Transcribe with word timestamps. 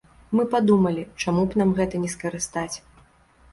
Мы 0.37 0.45
падумалі, 0.55 1.03
чаму 1.25 1.45
б 1.53 1.61
нам 1.63 1.75
гэта 1.83 1.95
не 2.07 2.11
скарыстаць. 2.17 2.77